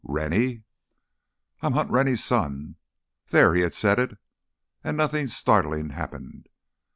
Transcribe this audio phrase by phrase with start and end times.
[0.03, 0.63] "Rennie?"
[1.61, 2.77] "I'm Hunt Rennie's son."
[3.27, 6.47] There, he had said it—and nothing startling happened.